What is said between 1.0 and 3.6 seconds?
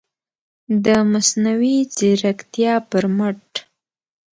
مصنوعي ځیرکتیا پر مټ